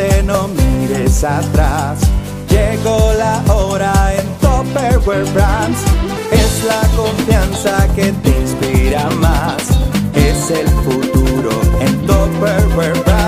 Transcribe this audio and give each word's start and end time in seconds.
meses 0.00 1.24
atrás. 1.24 1.98
Llegó 2.48 3.12
la 3.18 3.42
hora 3.52 3.92
en 4.14 4.26
Topperware 4.40 5.24
Brands. 5.32 5.78
Es 6.32 6.64
la 6.64 6.80
confianza 6.96 7.86
que 7.94 8.12
te 8.12 8.30
inspira 8.30 9.08
más. 9.20 9.62
Es 10.14 10.50
el 10.50 10.68
futuro 10.68 11.50
en 11.80 12.06
Topperware 12.06 12.98
Brands. 13.00 13.19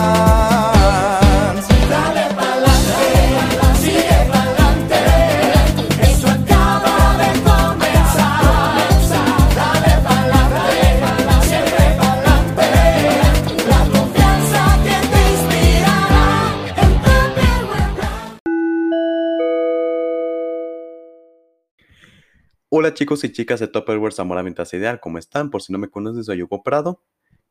Hola 22.74 22.94
chicos 22.94 23.22
y 23.22 23.30
chicas 23.30 23.60
de 23.60 23.68
Topperware 23.68 24.14
Zamora 24.14 24.40
Ventas 24.40 24.72
Ideal, 24.72 24.98
¿cómo 24.98 25.18
están? 25.18 25.50
Por 25.50 25.60
si 25.60 25.74
no 25.74 25.78
me 25.78 25.90
conoces, 25.90 26.24
soy 26.24 26.42
Hugo 26.42 26.62
Prado. 26.62 27.02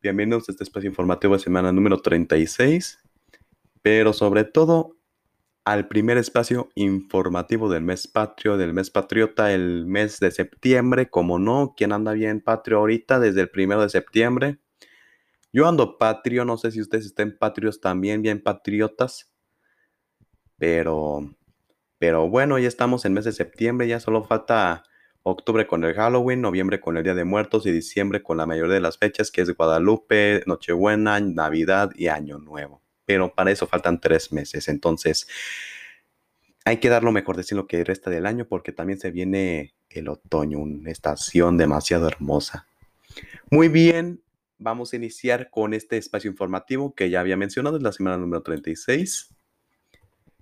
Bienvenidos 0.02 0.50
a 0.50 0.52
este 0.52 0.64
espacio 0.64 0.89
informativo 0.89 1.36
de 1.36 1.44
semana 1.44 1.72
número 1.72 2.02
36, 2.02 2.97
pero 3.83 4.14
sobre 4.14 4.45
todo 4.45 4.97
al 5.64 5.88
primer 5.88 6.17
espacio 6.17 6.69
informativo 6.73 7.69
del 7.69 7.83
mes 7.83 8.08
patrio, 8.08 8.58
del 8.58 8.73
mes 8.73 8.89
patriota, 8.89 9.53
el 9.53 9.86
mes 9.86 10.19
de 10.19 10.31
septiembre, 10.31 11.11
como 11.11 11.38
no, 11.38 11.75
¿quién 11.77 11.92
anda 11.92 12.14
bien 12.14 12.42
patrio 12.42 12.80
ahorita 12.80 13.19
desde 13.19 13.42
el 13.42 13.52
primero 13.52 13.83
de 13.83 13.89
septiembre? 13.89 14.58
Yo 15.53 15.67
ando 15.67 15.99
patrio, 15.99 16.45
no 16.45 16.58
sé 16.58 16.72
si 16.72 16.81
ustedes 16.81 17.05
estén 17.05 17.38
patrios 17.38 17.80
también, 17.80 18.23
bien 18.23 18.42
patriotas, 18.42 19.31
pero, 20.58 21.31
pero 21.99 22.27
bueno, 22.27 22.58
ya 22.58 22.67
estamos 22.67 23.05
en 23.05 23.14
mes 23.14 23.25
de 23.25 23.33
septiembre, 23.33 23.88
ya 23.88 23.99
solo 23.99 24.23
falta 24.23 24.83
octubre 25.23 25.67
con 25.67 25.83
el 25.83 25.94
Halloween, 25.94 26.41
noviembre 26.41 26.80
con 26.80 26.97
el 26.97 27.03
Día 27.03 27.14
de 27.14 27.23
Muertos 27.23 27.66
y 27.66 27.72
diciembre 27.72 28.23
con 28.23 28.38
la 28.38 28.45
mayoría 28.45 28.73
de 28.73 28.81
las 28.81 28.97
fechas 28.97 29.31
que 29.31 29.41
es 29.41 29.55
Guadalupe, 29.55 30.44
Nochebuena, 30.45 31.19
Navidad 31.19 31.91
y 31.95 32.08
Año 32.08 32.39
Nuevo. 32.39 32.81
Pero 33.05 33.33
para 33.33 33.52
eso 33.52 33.67
faltan 33.67 33.99
tres 33.99 34.31
meses, 34.31 34.67
entonces 34.67 35.27
hay 36.66 36.77
que 36.77 36.89
dar 36.89 37.03
lo 37.03 37.11
mejor 37.11 37.38
de 37.38 37.44
sí 37.44 37.55
lo 37.55 37.67
que 37.67 37.83
resta 37.83 38.09
del 38.09 38.25
año 38.25 38.45
porque 38.45 38.72
también 38.72 38.99
se 38.99 39.11
viene 39.11 39.73
el 39.89 40.08
otoño, 40.08 40.59
una 40.59 40.92
estación 40.92 41.58
demasiado 41.58 42.08
hermosa. 42.08 42.67
Muy 43.49 43.67
bien, 43.67 44.22
vamos 44.58 44.94
a 44.94 44.95
iniciar 44.95 45.49
con 45.49 45.73
este 45.73 45.97
espacio 45.97 46.30
informativo 46.30 46.94
que 46.94 47.09
ya 47.09 47.19
había 47.19 47.36
mencionado, 47.36 47.77
es 47.77 47.83
la 47.83 47.92
semana 47.92 48.17
número 48.17 48.44
36. 48.44 49.30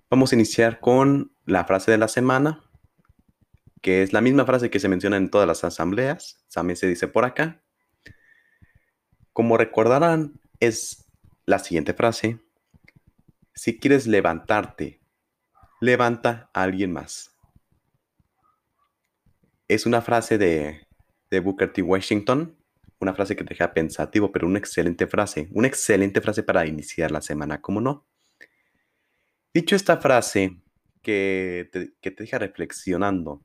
Vamos 0.08 0.32
a 0.32 0.34
iniciar 0.34 0.80
con 0.80 1.32
la 1.46 1.64
frase 1.64 1.90
de 1.90 1.98
la 1.98 2.08
semana, 2.08 2.62
que 3.80 4.02
es 4.02 4.12
la 4.12 4.20
misma 4.20 4.44
frase 4.44 4.70
que 4.70 4.80
se 4.80 4.88
menciona 4.88 5.16
en 5.16 5.30
todas 5.30 5.46
las 5.46 5.64
asambleas, 5.64 6.44
también 6.52 6.76
se 6.76 6.86
dice 6.86 7.08
por 7.08 7.24
acá. 7.24 7.62
Como 9.32 9.56
recordarán, 9.56 10.40
es 10.58 11.06
la 11.46 11.58
siguiente 11.58 11.94
frase. 11.94 12.38
Si 13.54 13.78
quieres 13.78 14.06
levantarte, 14.06 15.00
levanta 15.80 16.50
a 16.52 16.62
alguien 16.62 16.92
más. 16.92 17.36
Es 19.66 19.86
una 19.86 20.02
frase 20.02 20.36
de, 20.36 20.86
Booker 21.42 21.72
T. 21.72 21.80
Washington, 21.82 22.56
una 22.98 23.14
frase 23.14 23.34
que 23.34 23.44
te 23.44 23.54
deja 23.54 23.72
pensativo, 23.72 24.30
pero 24.30 24.46
una 24.46 24.58
excelente 24.58 25.06
frase, 25.06 25.48
una 25.52 25.68
excelente 25.68 26.20
frase 26.20 26.42
para 26.42 26.66
iniciar 26.66 27.10
la 27.10 27.22
semana, 27.22 27.62
¿cómo 27.62 27.80
no? 27.80 28.06
Dicho 29.54 29.74
esta 29.74 29.96
frase 29.96 30.60
que 31.02 31.68
te, 31.72 31.94
que 32.00 32.10
te 32.10 32.24
deja 32.24 32.38
reflexionando, 32.38 33.42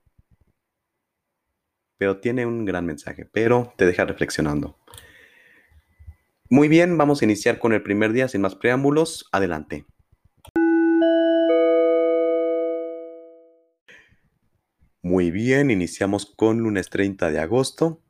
pero 2.06 2.20
tiene 2.20 2.46
un 2.46 2.66
gran 2.66 2.86
mensaje, 2.86 3.26
pero 3.26 3.74
te 3.78 3.88
deja 3.88 4.06
reflexionando. 4.06 4.78
Muy 6.52 6.68
bien, 6.68 7.00
vamos 7.00 7.20
a 7.20 7.26
iniciar 7.26 7.58
con 7.58 7.74
el 7.74 7.82
primer 7.82 8.14
día 8.14 8.28
sin 8.28 8.42
más 8.42 8.54
preámbulos. 8.54 9.28
Adelante. 9.32 9.88
Muy 15.02 15.32
bien, 15.32 15.72
iniciamos 15.72 16.28
con 16.28 16.60
lunes 16.60 16.92
30 16.92 17.32
de 17.32 17.40
agosto. 17.40 18.04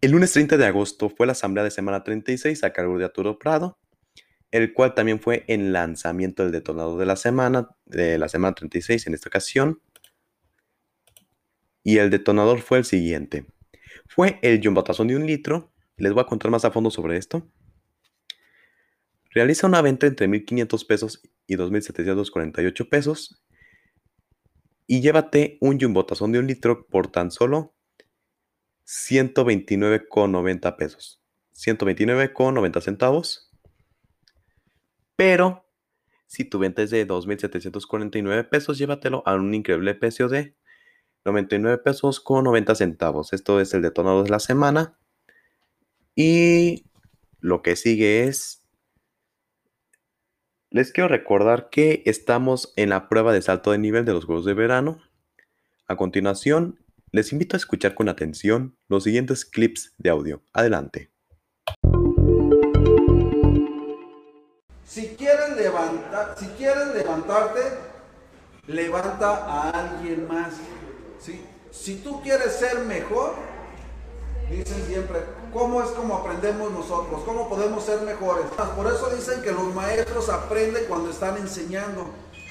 El 0.00 0.12
lunes 0.12 0.32
30 0.32 0.56
de 0.56 0.64
agosto 0.64 1.10
fue 1.10 1.26
la 1.26 1.32
asamblea 1.32 1.64
de 1.64 1.70
semana 1.70 2.02
36 2.02 2.64
a 2.64 2.72
cargo 2.72 2.96
de 2.96 3.04
Arturo 3.04 3.38
Prado, 3.38 3.76
el 4.50 4.72
cual 4.72 4.94
también 4.94 5.20
fue 5.20 5.44
el 5.46 5.74
lanzamiento 5.74 6.42
del 6.42 6.52
detonador 6.52 6.98
de 6.98 7.04
la 7.04 7.16
semana, 7.16 7.68
de 7.84 8.16
la 8.16 8.30
semana 8.30 8.54
36 8.54 9.08
en 9.08 9.12
esta 9.12 9.28
ocasión. 9.28 9.82
Y 11.82 11.98
el 11.98 12.10
detonador 12.10 12.60
fue 12.60 12.78
el 12.78 12.84
siguiente. 12.84 13.46
Fue 14.08 14.38
el 14.42 14.60
yumbotazón 14.60 15.08
de 15.08 15.16
un 15.16 15.26
litro. 15.26 15.72
Les 15.96 16.12
voy 16.12 16.22
a 16.22 16.26
contar 16.26 16.50
más 16.50 16.64
a 16.64 16.70
fondo 16.70 16.90
sobre 16.90 17.16
esto. 17.16 17.48
Realiza 19.30 19.66
una 19.66 19.82
venta 19.82 20.06
entre 20.06 20.28
1.500 20.28 20.86
pesos 20.86 21.22
y 21.46 21.56
2.748 21.56 22.88
pesos. 22.88 23.42
Y 24.86 25.00
llévate 25.00 25.58
un 25.60 25.78
yumbotazón 25.78 26.32
de 26.32 26.38
un 26.38 26.46
litro 26.46 26.86
por 26.86 27.10
tan 27.10 27.30
solo 27.30 27.74
129,90 28.86 30.76
pesos. 30.76 31.22
129,90 31.54 32.80
centavos. 32.80 33.50
Pero 35.16 35.66
si 36.26 36.44
tu 36.44 36.58
venta 36.58 36.82
es 36.82 36.90
de 36.90 37.06
2.749 37.06 38.48
pesos, 38.48 38.78
llévatelo 38.78 39.22
a 39.26 39.34
un 39.34 39.54
increíble 39.54 39.94
precio 39.94 40.28
de 40.28 40.56
99 41.24 41.78
pesos 41.78 42.20
con 42.20 42.44
90 42.44 42.74
centavos. 42.74 43.32
Esto 43.32 43.60
es 43.60 43.74
el 43.74 43.82
detonador 43.82 44.24
de 44.24 44.30
la 44.30 44.40
semana. 44.40 44.98
Y 46.14 46.84
lo 47.40 47.62
que 47.62 47.76
sigue 47.76 48.24
es... 48.24 48.60
Les 50.70 50.90
quiero 50.90 51.08
recordar 51.08 51.68
que 51.68 52.02
estamos 52.06 52.72
en 52.76 52.88
la 52.88 53.08
prueba 53.08 53.32
de 53.32 53.42
salto 53.42 53.72
de 53.72 53.78
nivel 53.78 54.04
de 54.06 54.14
los 54.14 54.24
Juegos 54.24 54.46
de 54.46 54.54
Verano. 54.54 55.02
A 55.86 55.96
continuación, 55.96 56.80
les 57.10 57.30
invito 57.32 57.56
a 57.56 57.58
escuchar 57.58 57.94
con 57.94 58.08
atención 58.08 58.74
los 58.88 59.04
siguientes 59.04 59.44
clips 59.44 59.92
de 59.98 60.08
audio. 60.08 60.42
Adelante. 60.54 61.10
Si 64.86 65.08
quieres 65.08 65.56
levantar, 65.56 66.34
si 66.38 66.46
quieres 66.56 66.94
levantarte, 66.94 67.60
levanta 68.66 69.28
a 69.28 69.70
alguien 69.70 70.26
más. 70.26 70.54
Si 71.70 71.96
tú 71.96 72.20
quieres 72.22 72.52
ser 72.52 72.80
mejor, 72.80 73.34
dicen 74.50 74.84
siempre, 74.86 75.20
¿cómo 75.52 75.82
es 75.82 75.90
como 75.90 76.16
aprendemos 76.16 76.70
nosotros? 76.72 77.22
¿Cómo 77.24 77.48
podemos 77.48 77.84
ser 77.84 78.00
mejores? 78.02 78.46
Por 78.76 78.86
eso 78.86 79.08
dicen 79.14 79.40
que 79.42 79.52
los 79.52 79.74
maestros 79.74 80.28
aprenden 80.28 80.84
cuando 80.88 81.10
están 81.10 81.36
enseñando. 81.36 82.06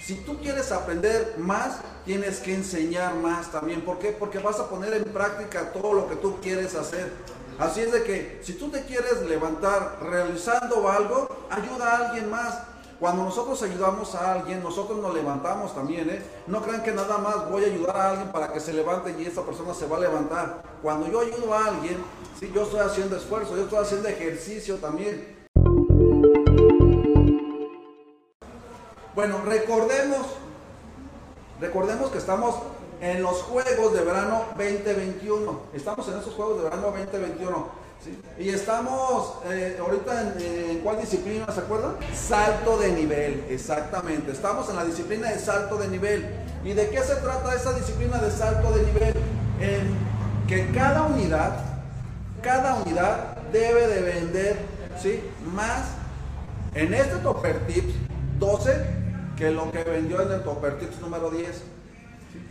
Si 0.06 0.16
tú 0.16 0.40
quieres 0.40 0.72
aprender 0.72 1.36
más, 1.38 1.80
tienes 2.06 2.40
que 2.40 2.56
enseñar 2.56 3.16
más 3.16 3.52
también. 3.52 3.82
¿Por 3.82 4.00
qué? 4.00 4.12
Porque 4.12 4.40
vas 4.40 4.60
a 4.60 4.70
poner 4.70 4.94
en 4.94 5.04
práctica 5.04 5.72
todo 5.72 5.94
lo 5.94 6.10
que 6.10 6.16
tú 6.16 6.40
quieres 6.42 6.74
hacer. 6.76 7.12
Así 7.60 7.82
es 7.82 7.92
de 7.92 8.04
que 8.04 8.40
si 8.42 8.54
tú 8.54 8.72
te 8.72 8.84
quieres 8.86 9.22
levantar 9.22 10.00
realizando 10.02 10.90
algo, 10.90 11.46
ayuda 11.52 11.92
a 11.92 12.08
alguien 12.08 12.30
más. 12.32 12.58
Cuando 13.02 13.24
nosotros 13.24 13.60
ayudamos 13.64 14.14
a 14.14 14.34
alguien, 14.34 14.62
nosotros 14.62 15.00
nos 15.00 15.12
levantamos 15.12 15.74
también, 15.74 16.08
¿eh? 16.08 16.22
No 16.46 16.62
crean 16.62 16.84
que 16.84 16.92
nada 16.92 17.18
más 17.18 17.50
voy 17.50 17.64
a 17.64 17.66
ayudar 17.66 17.98
a 17.98 18.10
alguien 18.12 18.32
para 18.32 18.54
que 18.54 18.60
se 18.60 18.74
levante 18.74 19.16
y 19.18 19.26
esa 19.26 19.42
persona 19.42 19.74
se 19.74 19.88
va 19.88 19.98
a 19.98 20.02
levantar. 20.02 20.62
Cuando 20.84 21.08
yo 21.08 21.22
ayudo 21.22 21.52
a 21.52 21.66
alguien, 21.66 21.98
sí, 22.40 22.52
yo 22.54 22.62
estoy 22.62 22.82
haciendo 22.82 23.16
esfuerzo, 23.16 23.56
yo 23.56 23.64
estoy 23.64 23.80
haciendo 23.80 24.08
ejercicio 24.08 24.76
también. 24.76 25.48
Bueno, 29.16 29.42
recordemos, 29.48 30.28
recordemos 31.60 32.12
que 32.12 32.20
estamos 32.20 32.54
en 33.02 33.24
los 33.24 33.42
Juegos 33.42 33.94
de 33.94 34.02
Verano 34.02 34.46
2021. 34.56 35.60
Estamos 35.74 36.08
en 36.08 36.20
esos 36.20 36.36
Juegos 36.36 36.58
de 36.58 36.64
Verano 36.66 36.92
2021. 36.92 37.81
Y 38.40 38.50
estamos 38.50 39.36
eh, 39.46 39.78
ahorita 39.80 40.22
en, 40.22 40.70
en 40.72 40.80
cuál 40.80 41.00
disciplina, 41.00 41.46
¿se 41.52 41.60
acuerdan? 41.60 41.96
Salto 42.16 42.78
de 42.78 42.92
nivel, 42.94 43.46
exactamente. 43.50 44.32
Estamos 44.32 44.70
en 44.70 44.76
la 44.76 44.86
disciplina 44.86 45.30
de 45.30 45.40
salto 45.40 45.78
de 45.78 45.88
nivel. 45.88 46.26
¿Y 46.64 46.74
de 46.74 46.90
qué 46.90 47.02
se 47.02 47.16
trata 47.16 47.56
esa 47.56 47.74
disciplina 47.74 48.18
de 48.18 48.32
salto 48.32 48.72
de 48.72 48.84
nivel? 48.84 49.14
En 49.60 49.96
que 50.48 50.72
cada 50.72 51.04
unidad, 51.04 51.64
cada 52.42 52.76
unidad 52.76 53.38
debe 53.52 53.88
de 53.88 54.02
vender, 54.02 54.58
¿sí? 55.00 55.22
Más 55.54 55.84
en 56.74 56.94
este 56.94 57.18
Topper 57.18 57.68
Tips 57.68 57.94
12 58.40 59.02
que 59.38 59.52
lo 59.52 59.72
que 59.72 59.84
vendió 59.84 60.22
en 60.22 60.32
el 60.32 60.44
Topper 60.44 60.80
Tips 60.80 61.00
número 61.02 61.30
10. 61.30 61.64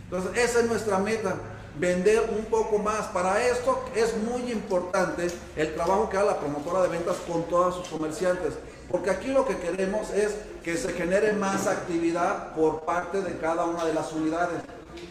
Entonces, 0.03 0.31
esa 0.43 0.59
es 0.59 0.67
nuestra 0.67 0.97
meta, 0.99 1.35
vender 1.79 2.29
un 2.37 2.45
poco 2.45 2.77
más. 2.77 3.07
Para 3.07 3.45
esto 3.45 3.83
es 3.95 4.17
muy 4.17 4.51
importante 4.51 5.27
el 5.55 5.73
trabajo 5.73 6.09
que 6.09 6.17
haga 6.17 6.33
la 6.33 6.39
promotora 6.39 6.81
de 6.83 6.89
ventas 6.89 7.17
con 7.27 7.43
todos 7.43 7.75
sus 7.75 7.87
comerciantes. 7.87 8.53
Porque 8.89 9.09
aquí 9.09 9.27
lo 9.27 9.47
que 9.47 9.57
queremos 9.57 10.09
es 10.11 10.35
que 10.63 10.75
se 10.75 10.91
genere 10.93 11.33
más 11.33 11.67
actividad 11.67 12.53
por 12.53 12.81
parte 12.81 13.21
de 13.21 13.37
cada 13.37 13.65
una 13.65 13.85
de 13.85 13.93
las 13.93 14.11
unidades. 14.11 14.61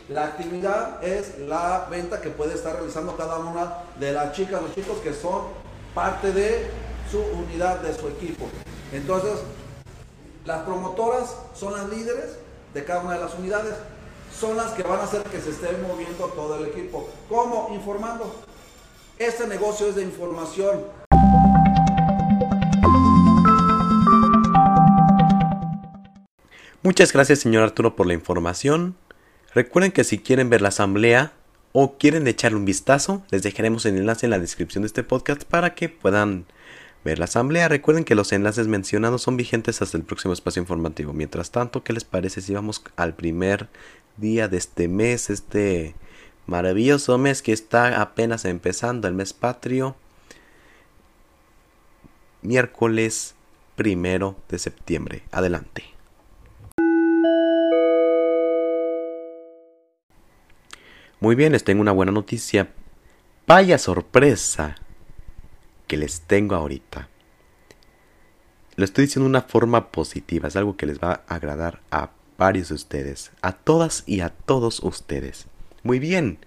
La 0.08 0.26
actividad 0.26 1.02
es 1.02 1.38
la 1.38 1.86
venta 1.90 2.20
que 2.20 2.28
puede 2.28 2.54
estar 2.54 2.74
realizando 2.74 3.16
cada 3.16 3.38
una 3.38 3.78
de 3.98 4.12
las 4.12 4.32
chicas 4.32 4.60
o 4.62 4.74
chicos 4.74 4.98
que 4.98 5.14
son 5.14 5.44
parte 5.94 6.32
de 6.32 6.68
su 7.10 7.20
unidad, 7.20 7.80
de 7.80 7.94
su 7.94 8.08
equipo. 8.08 8.46
Entonces, 8.92 9.40
las 10.44 10.62
promotoras 10.62 11.34
son 11.54 11.72
las 11.72 11.88
líderes 11.88 12.36
de 12.74 12.84
cada 12.84 13.00
una 13.00 13.14
de 13.14 13.20
las 13.20 13.34
unidades. 13.34 13.74
Son 14.38 14.56
las 14.56 14.72
que 14.72 14.82
van 14.82 15.00
a 15.00 15.04
hacer 15.04 15.22
que 15.24 15.40
se 15.40 15.50
esté 15.50 15.68
moviendo 15.86 16.26
todo 16.26 16.56
el 16.56 16.66
equipo. 16.68 17.08
¿Cómo? 17.28 17.68
Informando. 17.74 18.34
Este 19.18 19.46
negocio 19.46 19.88
es 19.88 19.96
de 19.96 20.02
información. 20.02 20.84
Muchas 26.82 27.12
gracias, 27.12 27.40
señor 27.40 27.62
Arturo, 27.62 27.94
por 27.94 28.06
la 28.06 28.14
información. 28.14 28.96
Recuerden 29.54 29.92
que 29.92 30.04
si 30.04 30.18
quieren 30.18 30.48
ver 30.48 30.62
la 30.62 30.68
asamblea 30.68 31.32
o 31.72 31.98
quieren 31.98 32.26
echarle 32.26 32.56
un 32.56 32.64
vistazo, 32.64 33.22
les 33.30 33.42
dejaremos 33.42 33.84
el 33.84 33.98
enlace 33.98 34.26
en 34.26 34.30
la 34.30 34.38
descripción 34.38 34.82
de 34.82 34.86
este 34.86 35.02
podcast 35.02 35.44
para 35.44 35.74
que 35.74 35.90
puedan 35.90 36.46
ver 37.04 37.18
la 37.18 37.26
asamblea. 37.26 37.68
Recuerden 37.68 38.04
que 38.04 38.14
los 38.14 38.32
enlaces 38.32 38.66
mencionados 38.66 39.22
son 39.22 39.36
vigentes 39.36 39.82
hasta 39.82 39.98
el 39.98 40.04
próximo 40.04 40.32
espacio 40.32 40.62
informativo. 40.62 41.12
Mientras 41.12 41.50
tanto, 41.50 41.82
¿qué 41.84 41.92
les 41.92 42.04
parece 42.04 42.40
si 42.40 42.54
vamos 42.54 42.82
al 42.96 43.14
primer 43.14 43.68
día 44.16 44.48
de 44.48 44.56
este 44.56 44.88
mes, 44.88 45.30
este 45.30 45.94
maravilloso 46.46 47.16
mes 47.18 47.42
que 47.42 47.52
está 47.52 48.00
apenas 48.00 48.44
empezando, 48.44 49.08
el 49.08 49.14
mes 49.14 49.32
patrio? 49.32 49.96
Miércoles 52.42 53.34
primero 53.76 54.36
de 54.48 54.58
septiembre. 54.58 55.22
Adelante. 55.30 55.84
Muy 61.20 61.34
bien, 61.34 61.52
les 61.52 61.64
tengo 61.64 61.82
una 61.82 61.92
buena 61.92 62.12
noticia. 62.12 62.72
Vaya 63.46 63.78
sorpresa 63.78 64.76
que 65.86 65.96
les 65.96 66.22
tengo 66.22 66.54
ahorita. 66.54 67.08
Lo 68.76 68.84
estoy 68.84 69.04
diciendo 69.04 69.24
de 69.24 69.30
una 69.30 69.42
forma 69.42 69.90
positiva, 69.90 70.48
es 70.48 70.56
algo 70.56 70.76
que 70.76 70.86
les 70.86 70.98
va 70.98 71.24
a 71.26 71.34
agradar 71.34 71.82
a 71.90 72.10
varios 72.40 72.70
de 72.70 72.74
ustedes, 72.74 73.32
a 73.42 73.52
todas 73.52 74.02
y 74.06 74.22
a 74.22 74.30
todos 74.30 74.80
ustedes. 74.82 75.46
Muy 75.82 75.98
bien. 75.98 76.38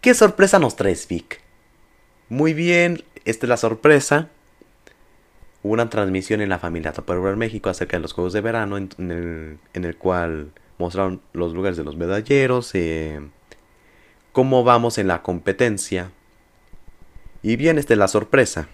¿Qué 0.00 0.14
sorpresa 0.14 0.60
nos 0.60 0.76
traes, 0.76 1.08
Vic? 1.08 1.40
Muy 2.28 2.54
bien, 2.54 3.02
esta 3.24 3.46
es 3.46 3.48
la 3.48 3.56
sorpresa. 3.56 4.28
Una 5.64 5.90
transmisión 5.90 6.40
en 6.40 6.48
la 6.48 6.60
familia 6.60 6.92
Tupperware 6.92 7.34
México 7.34 7.68
acerca 7.68 7.96
de 7.96 8.02
los 8.02 8.12
Juegos 8.12 8.32
de 8.32 8.42
Verano, 8.42 8.76
en, 8.76 8.90
el, 8.98 9.58
en 9.74 9.84
el 9.84 9.96
cual 9.96 10.52
mostraron 10.78 11.20
los 11.32 11.52
lugares 11.52 11.76
de 11.76 11.82
los 11.82 11.96
medalleros, 11.96 12.72
eh, 12.74 13.20
cómo 14.30 14.62
vamos 14.62 14.98
en 14.98 15.08
la 15.08 15.22
competencia. 15.22 16.12
Y 17.42 17.56
bien, 17.56 17.76
esta 17.76 17.94
es 17.94 17.98
la 17.98 18.08
sorpresa. 18.08 18.68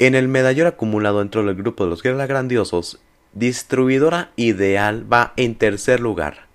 En 0.00 0.16
el 0.16 0.26
medallero 0.26 0.68
acumulado 0.68 1.20
dentro 1.20 1.44
del 1.44 1.54
grupo 1.54 1.84
de 1.84 1.90
los 1.90 2.02
Guerra 2.02 2.26
Grandiosos, 2.26 2.98
Distribuidora 3.36 4.30
Ideal 4.36 5.12
va 5.12 5.34
en 5.36 5.56
tercer 5.56 6.00
lugar. 6.00 6.46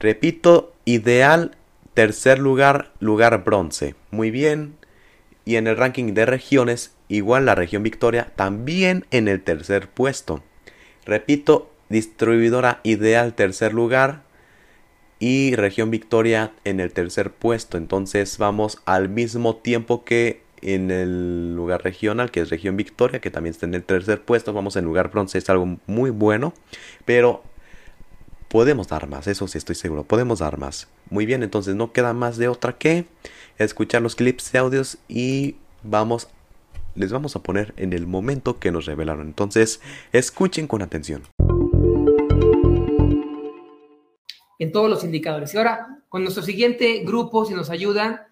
Repito, 0.00 0.74
Ideal, 0.84 1.56
tercer 1.94 2.40
lugar, 2.40 2.90
lugar 2.98 3.44
bronce. 3.44 3.94
Muy 4.10 4.32
bien. 4.32 4.74
Y 5.44 5.54
en 5.54 5.68
el 5.68 5.76
ranking 5.76 6.12
de 6.12 6.26
regiones, 6.26 6.96
igual 7.06 7.46
la 7.46 7.54
región 7.54 7.84
Victoria, 7.84 8.32
también 8.34 9.06
en 9.12 9.28
el 9.28 9.40
tercer 9.44 9.88
puesto. 9.88 10.42
Repito, 11.06 11.70
Distribuidora 11.88 12.80
Ideal, 12.82 13.34
tercer 13.34 13.72
lugar. 13.72 14.24
Y 15.20 15.54
región 15.54 15.92
Victoria 15.92 16.54
en 16.64 16.80
el 16.80 16.92
tercer 16.92 17.30
puesto. 17.30 17.78
Entonces 17.78 18.36
vamos 18.38 18.82
al 18.84 19.08
mismo 19.08 19.54
tiempo 19.54 20.04
que 20.04 20.42
en 20.64 20.90
el 20.90 21.54
lugar 21.54 21.82
regional, 21.84 22.30
que 22.30 22.40
es 22.40 22.50
región 22.50 22.76
Victoria, 22.76 23.20
que 23.20 23.30
también 23.30 23.52
está 23.52 23.66
en 23.66 23.74
el 23.74 23.84
tercer 23.84 24.22
puesto. 24.22 24.52
Vamos 24.52 24.76
en 24.76 24.84
lugar 24.84 25.10
bronce, 25.10 25.38
es 25.38 25.48
algo 25.50 25.78
muy 25.86 26.10
bueno. 26.10 26.54
Pero 27.04 27.42
podemos 28.48 28.88
dar 28.88 29.08
más, 29.08 29.26
eso 29.26 29.46
sí 29.48 29.58
estoy 29.58 29.74
seguro, 29.74 30.04
podemos 30.04 30.38
dar 30.38 30.58
más. 30.58 30.88
Muy 31.10 31.26
bien, 31.26 31.42
entonces 31.42 31.74
no 31.74 31.92
queda 31.92 32.12
más 32.12 32.36
de 32.36 32.48
otra 32.48 32.72
que 32.78 33.06
escuchar 33.58 34.02
los 34.02 34.16
clips 34.16 34.52
de 34.52 34.58
audios 34.58 34.98
y 35.08 35.56
vamos, 35.82 36.28
les 36.94 37.12
vamos 37.12 37.36
a 37.36 37.42
poner 37.42 37.74
en 37.76 37.92
el 37.92 38.06
momento 38.06 38.58
que 38.58 38.72
nos 38.72 38.86
revelaron. 38.86 39.26
Entonces, 39.26 39.80
escuchen 40.12 40.66
con 40.66 40.82
atención. 40.82 41.22
en 44.58 44.72
todos 44.72 44.90
los 44.90 45.04
indicadores. 45.04 45.54
Y 45.54 45.58
ahora, 45.58 46.02
con 46.08 46.22
nuestro 46.22 46.42
siguiente 46.42 47.02
grupo, 47.04 47.44
si 47.44 47.54
nos 47.54 47.70
ayudan, 47.70 48.22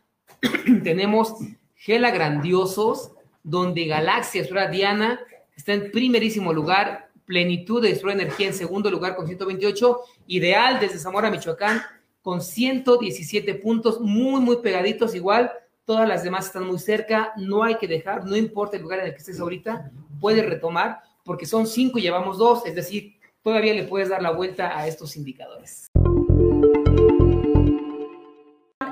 tenemos 0.85 1.35
Gela 1.83 2.13
Grandiosos, 2.13 3.11
donde 3.43 3.87
Galaxia 3.87 4.43
Estrella 4.43 4.69
Diana 4.69 5.21
está 5.57 5.73
en 5.73 5.91
primerísimo 5.91 6.53
lugar, 6.53 7.11
Plenitud 7.25 7.83
de 7.83 7.91
Estrella 7.91 8.23
Energía 8.23 8.47
en 8.47 8.55
segundo 8.55 8.89
lugar 8.89 9.17
con 9.17 9.27
128, 9.27 9.99
Ideal 10.29 10.79
desde 10.79 11.01
Zamora, 11.01 11.29
Michoacán, 11.29 11.83
con 12.21 12.41
117 12.41 13.57
puntos, 13.57 14.01
muy, 14.01 14.41
muy 14.41 14.59
pegaditos 14.59 15.17
igual. 15.17 15.51
Todas 15.85 16.09
las 16.09 16.23
demás 16.23 16.47
están 16.47 16.69
muy 16.69 16.79
cerca, 16.79 17.33
no 17.37 17.65
hay 17.65 17.75
que 17.75 17.89
dejar, 17.89 18.27
no 18.27 18.37
importa 18.37 18.77
el 18.77 18.85
lugar 18.85 19.01
en 19.01 19.07
el 19.07 19.13
que 19.13 19.19
estés 19.19 19.41
ahorita, 19.41 19.91
puedes 20.21 20.47
retomar, 20.47 21.01
porque 21.25 21.47
son 21.47 21.67
cinco 21.67 21.99
y 21.99 22.03
llevamos 22.03 22.39
dos, 22.39 22.65
es 22.65 22.77
decir, 22.77 23.15
todavía 23.43 23.75
le 23.75 23.83
puedes 23.89 24.09
dar 24.09 24.23
la 24.23 24.31
vuelta 24.31 24.79
a 24.79 24.87
estos 24.87 25.17
indicadores. 25.17 25.92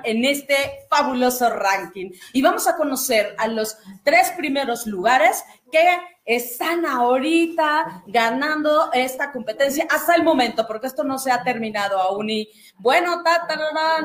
En 0.05 0.25
este 0.25 0.87
fabuloso 0.89 1.51
ranking. 1.51 2.11
Y 2.33 2.43
vamos 2.43 2.67
a 2.67 2.77
conocer 2.77 3.35
a 3.39 3.49
los 3.49 3.77
tres 4.03 4.33
primeros 4.37 4.87
lugares 4.87 5.45
que 5.71 5.99
están 6.25 6.87
ahorita 6.87 8.05
ganando 8.07 8.93
esta 8.93 9.33
competencia 9.33 9.87
hasta 9.91 10.15
el 10.15 10.23
momento, 10.23 10.67
porque 10.67 10.87
esto 10.87 11.03
no 11.05 11.19
se 11.19 11.33
ha 11.33 11.43
terminado 11.43 12.01
aún. 12.01 12.31
Y 12.31 12.49
bueno, 12.77 13.23
ta, 13.23 13.47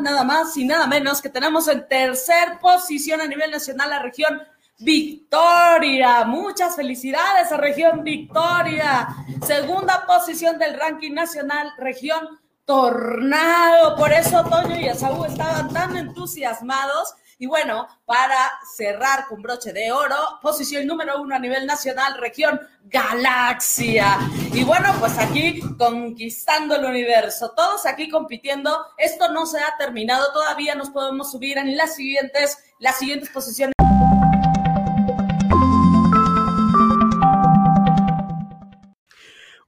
nada 0.01 0.23
más 0.23 0.55
y 0.57 0.65
nada 0.65 0.87
menos 0.87 1.21
que 1.21 1.29
tenemos 1.29 1.67
en 1.67 1.87
tercer 1.87 2.59
posición 2.59 3.21
a 3.21 3.27
nivel 3.27 3.51
nacional 3.51 3.89
la 3.89 3.99
región 3.99 4.41
Victoria. 4.79 6.25
Muchas 6.25 6.75
felicidades 6.75 7.51
a 7.51 7.57
región 7.57 8.03
Victoria. 8.03 9.07
Segunda 9.45 10.05
posición 10.05 10.57
del 10.57 10.77
ranking 10.77 11.13
nacional, 11.13 11.71
región 11.77 12.39
Tornado. 12.65 13.95
Por 13.95 14.11
eso 14.11 14.43
Toño 14.43 14.79
y 14.79 14.87
Esaú 14.87 15.23
estaban 15.25 15.71
tan 15.71 15.95
entusiasmados. 15.95 17.13
Y 17.37 17.45
bueno, 17.45 17.87
para 18.05 18.51
cerrar 18.75 19.27
con 19.27 19.41
broche 19.41 19.71
de 19.71 19.91
oro, 19.91 20.15
posición 20.41 20.87
número 20.87 21.21
uno 21.21 21.35
a 21.35 21.39
nivel 21.39 21.65
nacional, 21.67 22.17
región 22.17 22.59
Galaxia. 22.85 24.17
Y 24.53 24.63
bueno, 24.63 24.95
pues 24.99 25.17
aquí 25.19 25.59
conquistando 25.77 26.75
el 26.75 26.85
universo, 26.85 27.51
todos 27.55 27.85
aquí 27.85 28.09
compitiendo. 28.09 28.85
Esto 28.97 29.31
no 29.31 29.45
se 29.45 29.59
ha 29.59 29.75
terminado, 29.77 30.31
todavía 30.33 30.75
nos 30.75 30.89
podemos 30.89 31.31
subir 31.31 31.57
en 31.57 31.77
las 31.77 31.95
siguientes, 31.95 32.57
las 32.79 32.97
siguientes 32.97 33.29
posiciones. 33.29 33.75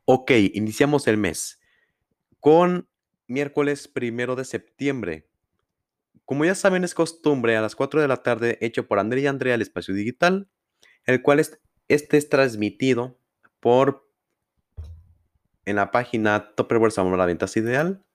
Ok, 0.05 0.31
iniciamos 0.31 1.05
el 1.07 1.17
mes 1.17 1.59
con 2.47 2.87
miércoles 3.27 3.89
primero 3.89 4.37
de 4.37 4.45
septiembre. 4.45 5.27
Como 6.23 6.45
ya 6.45 6.55
saben, 6.55 6.85
es 6.85 6.93
costumbre 6.93 7.57
a 7.57 7.61
las 7.61 7.75
4 7.75 7.99
de 8.01 8.07
la 8.07 8.23
tarde, 8.23 8.57
hecho 8.61 8.87
por 8.87 8.99
Andrea 8.99 9.25
y 9.25 9.27
Andrea, 9.27 9.55
el 9.55 9.61
espacio 9.61 9.93
digital, 9.93 10.47
el 11.03 11.21
cual 11.21 11.41
es, 11.41 11.59
este 11.89 12.15
es 12.15 12.29
transmitido 12.29 13.19
por 13.59 14.09
en 15.65 15.75
la 15.75 15.91
página 15.91 16.55
Tupperware 16.55 16.93
Zamora 16.93 17.25
Ventas 17.25 17.57
Ideal. 17.57 18.05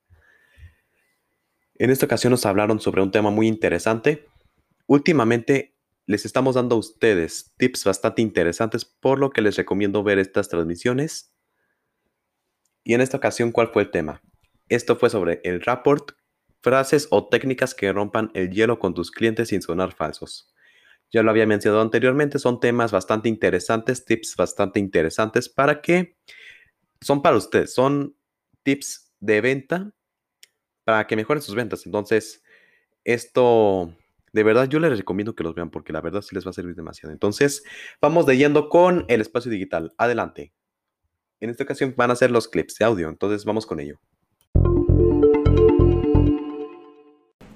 En 1.74 1.90
esta 1.90 2.06
ocasión 2.06 2.30
nos 2.30 2.46
hablaron 2.46 2.80
sobre 2.80 3.02
un 3.02 3.10
tema 3.10 3.28
muy 3.28 3.48
interesante. 3.48 4.30
Últimamente 4.86 5.76
les 6.06 6.24
estamos 6.24 6.54
dando 6.54 6.76
a 6.76 6.78
ustedes 6.78 7.52
tips 7.58 7.84
bastante 7.84 8.22
interesantes, 8.22 8.86
por 8.86 9.18
lo 9.18 9.28
que 9.28 9.42
les 9.42 9.56
recomiendo 9.56 10.02
ver 10.02 10.18
estas 10.18 10.48
transmisiones. 10.48 11.31
Y 12.84 12.94
en 12.94 13.00
esta 13.00 13.16
ocasión, 13.16 13.52
¿cuál 13.52 13.68
fue 13.72 13.82
el 13.82 13.90
tema? 13.90 14.22
Esto 14.68 14.96
fue 14.96 15.10
sobre 15.10 15.40
el 15.44 15.60
rapport, 15.62 16.12
frases 16.62 17.08
o 17.10 17.28
técnicas 17.28 17.74
que 17.74 17.92
rompan 17.92 18.30
el 18.34 18.50
hielo 18.50 18.78
con 18.78 18.94
tus 18.94 19.10
clientes 19.10 19.48
sin 19.48 19.62
sonar 19.62 19.94
falsos. 19.94 20.52
Ya 21.12 21.22
lo 21.22 21.30
había 21.30 21.46
mencionado 21.46 21.82
anteriormente, 21.82 22.38
son 22.38 22.60
temas 22.60 22.92
bastante 22.92 23.28
interesantes, 23.28 24.04
tips 24.04 24.36
bastante 24.36 24.80
interesantes 24.80 25.48
para 25.48 25.82
que 25.82 26.16
son 27.00 27.22
para 27.22 27.36
ustedes, 27.36 27.74
son 27.74 28.16
tips 28.64 29.12
de 29.20 29.40
venta 29.40 29.92
para 30.84 31.06
que 31.06 31.16
mejoren 31.16 31.42
sus 31.42 31.54
ventas. 31.54 31.86
Entonces, 31.86 32.42
esto 33.04 33.94
De 34.32 34.44
verdad, 34.44 34.68
yo 34.68 34.80
les 34.80 34.96
recomiendo 34.98 35.34
que 35.34 35.44
los 35.44 35.54
vean 35.54 35.70
porque 35.70 35.92
la 35.94 36.00
verdad 36.02 36.22
sí 36.22 36.34
les 36.34 36.46
va 36.46 36.50
a 36.50 36.54
servir 36.54 36.76
demasiado. 36.76 37.12
Entonces, 37.12 37.64
vamos 38.02 38.26
de 38.26 38.36
yendo 38.38 38.68
con 38.70 39.06
el 39.08 39.20
espacio 39.22 39.50
digital. 39.52 39.94
Adelante. 39.98 40.52
En 41.42 41.50
esta 41.50 41.64
ocasión 41.64 41.92
van 41.96 42.08
a 42.08 42.14
ser 42.14 42.30
los 42.30 42.46
clips 42.46 42.76
de 42.78 42.84
audio, 42.84 43.08
entonces 43.08 43.44
vamos 43.44 43.66
con 43.66 43.80
ello. 43.80 43.98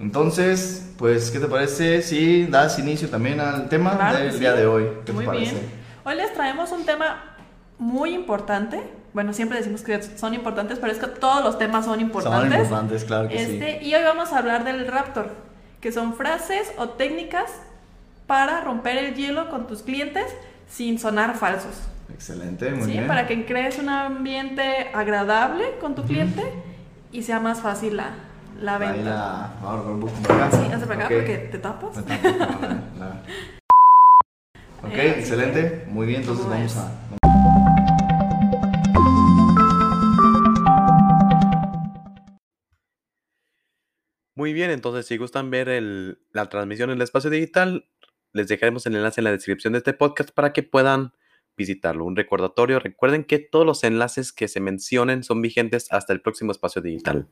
Entonces, 0.01 0.93
pues, 0.99 1.31
¿qué 1.31 1.39
te 1.39 1.47
parece 1.47 2.03
si 2.03 2.47
das 2.47 2.81
inicio 2.81 3.09
también 3.09 3.39
al 3.39 3.69
tema 3.69 3.97
Claro 3.97 4.19
del 4.19 4.41
día 4.41 4.55
sí. 4.55 4.59
de 4.59 4.67
hoy? 4.67 4.89
¿Qué 5.05 5.13
Muy 5.13 5.25
te 5.25 5.31
parece? 5.31 5.53
bien. 5.53 5.71
Hoy 6.05 6.17
les 6.17 6.35
traemos 6.35 6.73
un 6.73 6.85
tema 6.85 7.37
muy 7.79 8.13
importante. 8.13 8.83
Bueno, 9.15 9.33
siempre 9.33 9.59
decimos 9.59 9.83
que 9.83 10.03
son 10.03 10.35
importantes, 10.35 10.81
pero 10.81 10.91
es 10.93 10.99
que 10.99 11.07
todos 11.07 11.45
los 11.45 11.57
temas 11.57 11.85
son 11.85 12.01
importantes. 12.01 12.51
Son 12.51 12.61
importantes, 12.63 13.05
claro 13.05 13.29
que 13.29 13.41
Este, 13.41 13.85
Y 13.85 13.95
hoy 13.95 14.03
vamos 14.03 14.33
a 14.33 14.39
hablar 14.39 14.65
del 14.65 14.85
Raptor, 14.89 15.31
que 15.81 15.93
son 15.93 16.17
frases 16.17 16.73
o 16.77 16.89
técnicas 16.89 17.53
para 18.27 18.63
romper 18.63 18.99
el 18.99 19.15
hielo 19.15 19.49
con 19.49 19.69
tus 19.69 19.83
clientes 19.83 20.27
sin 20.69 20.99
sonar 20.99 21.37
falsos. 21.37 21.83
Excelente, 22.13 22.71
muy 22.71 22.85
¿sí? 22.85 22.93
bien. 22.93 23.07
Para 23.07 23.27
que 23.27 23.45
crees 23.47 23.79
un 23.79 23.89
ambiente 23.89 24.89
agradable 24.95 25.79
con 25.81 25.95
tu 25.95 26.05
cliente 26.05 26.43
y 27.13 27.23
sea 27.23 27.41
más 27.41 27.61
fácil 27.61 27.97
la, 27.97 28.15
la 28.61 28.79
venta. 28.79 28.95
Baila, 28.97 29.53
ahora 29.61 29.83
un 29.91 30.01
poco 30.01 30.13
para 30.23 30.47
acá. 30.47 30.57
Sí, 30.57 30.73
hazte 30.73 30.87
para 30.87 31.05
acá 31.07 31.15
porque 31.15 31.37
te 31.51 31.59
tapas. 31.59 31.97
Me 31.97 32.03
tapo, 32.03 32.29
no, 32.29 32.47
no, 32.47 33.05
no. 33.05 33.11
Ok, 34.89 34.93
Eh, 34.95 35.15
excelente. 35.19 35.85
Muy 35.89 36.07
bien, 36.07 36.21
entonces 36.21 36.45
¿cómo 36.45 36.57
vamos 36.57 36.77
a. 36.77 37.97
Muy 44.35 44.53
bien, 44.53 44.71
entonces 44.71 45.07
si 45.07 45.17
gustan 45.17 45.51
ver 45.51 45.69
el- 45.69 46.19
la 46.33 46.49
transmisión 46.49 46.91
en 46.91 46.97
el 46.97 47.03
espacio 47.03 47.31
digital, 47.31 47.87
les 48.33 48.49
dejaremos 48.49 48.85
el 48.87 48.95
enlace 48.97 49.21
en 49.21 49.25
la 49.25 49.33
descripción 49.33 49.73
de 49.73 49.79
este 49.79 49.95
podcast 49.95 50.31
para 50.31 50.53
que 50.53 50.63
puedan 50.63 51.13
visitarlo. 51.57 52.05
Un 52.05 52.17
recordatorio, 52.17 52.79
recuerden 52.79 53.25
que 53.25 53.39
todos 53.39 53.65
los 53.65 53.85
enlaces 53.85 54.33
que 54.33 54.49
se 54.49 54.61
mencionen 54.61 55.23
son 55.23 55.41
vigentes 55.41 55.91
hasta 55.91 56.13
el 56.13 56.21
próximo 56.21 56.53
espacio 56.53 56.83
digital. 56.83 57.29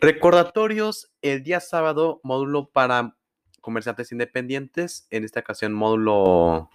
Recordatorios, 0.00 1.12
el 1.22 1.42
día 1.42 1.60
sábado, 1.60 2.20
módulo 2.22 2.70
para 2.70 3.16
comerciantes 3.60 4.12
independientes, 4.12 5.06
en 5.10 5.24
esta 5.24 5.40
ocasión 5.40 5.72
módulo 5.72 6.68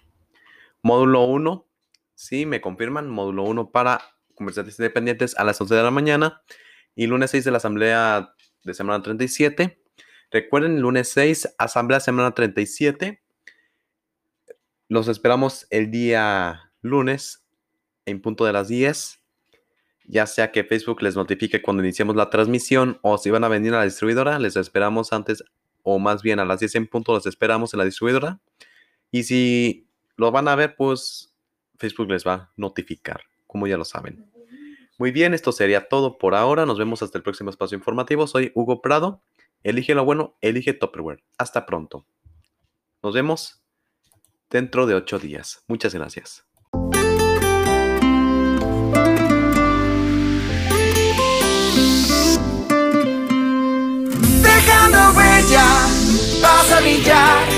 módulo 0.82 1.24
1, 1.24 1.66
sí, 2.14 2.46
me 2.46 2.60
confirman, 2.60 3.08
módulo 3.08 3.44
1 3.44 3.70
para 3.70 4.00
comerciantes 4.34 4.78
independientes 4.78 5.36
a 5.36 5.44
las 5.44 5.60
11 5.60 5.74
de 5.74 5.82
la 5.82 5.90
mañana 5.90 6.42
y 6.94 7.06
lunes 7.06 7.30
6 7.30 7.44
de 7.44 7.50
la 7.50 7.58
asamblea 7.58 8.34
de 8.64 8.74
semana 8.74 9.02
37. 9.02 9.82
Recuerden, 10.30 10.80
lunes 10.80 11.10
6, 11.10 11.54
asamblea 11.58 12.00
semana 12.00 12.32
37. 12.32 13.22
Los 14.90 15.06
esperamos 15.06 15.68
el 15.70 15.92
día 15.92 16.72
lunes 16.82 17.46
en 18.06 18.20
punto 18.20 18.44
de 18.44 18.52
las 18.52 18.66
10. 18.66 19.22
Ya 20.06 20.26
sea 20.26 20.50
que 20.50 20.64
Facebook 20.64 21.00
les 21.00 21.14
notifique 21.14 21.62
cuando 21.62 21.84
iniciemos 21.84 22.16
la 22.16 22.28
transmisión 22.28 22.98
o 23.02 23.16
si 23.16 23.30
van 23.30 23.44
a 23.44 23.48
venir 23.48 23.72
a 23.72 23.78
la 23.78 23.84
distribuidora, 23.84 24.40
les 24.40 24.56
esperamos 24.56 25.12
antes 25.12 25.44
o 25.84 26.00
más 26.00 26.22
bien 26.22 26.40
a 26.40 26.44
las 26.44 26.58
10 26.58 26.74
en 26.74 26.86
punto 26.88 27.12
los 27.12 27.24
esperamos 27.26 27.72
en 27.72 27.78
la 27.78 27.84
distribuidora. 27.84 28.40
Y 29.12 29.22
si 29.22 29.86
lo 30.16 30.32
van 30.32 30.48
a 30.48 30.56
ver, 30.56 30.74
pues 30.74 31.36
Facebook 31.78 32.10
les 32.10 32.26
va 32.26 32.34
a 32.34 32.52
notificar, 32.56 33.20
como 33.46 33.68
ya 33.68 33.76
lo 33.76 33.84
saben. 33.84 34.28
Muy 34.98 35.12
bien, 35.12 35.34
esto 35.34 35.52
sería 35.52 35.86
todo 35.86 36.18
por 36.18 36.34
ahora. 36.34 36.66
Nos 36.66 36.80
vemos 36.80 37.00
hasta 37.00 37.16
el 37.16 37.22
próximo 37.22 37.50
espacio 37.50 37.78
informativo. 37.78 38.26
Soy 38.26 38.50
Hugo 38.56 38.82
Prado. 38.82 39.22
Elige 39.62 39.94
lo 39.94 40.04
bueno, 40.04 40.36
elige 40.40 40.72
Tupperware. 40.72 41.22
Hasta 41.38 41.64
pronto. 41.64 42.06
Nos 43.04 43.14
vemos 43.14 43.59
dentro 44.50 44.86
de 44.86 44.94
ocho 44.94 45.18
días. 45.18 45.62
Muchas 45.68 45.94
gracias. 45.94 46.44
Dejando 54.42 54.98
huella, 55.16 55.66
vas 56.42 56.72
a 56.72 56.80
brillar. 56.80 57.49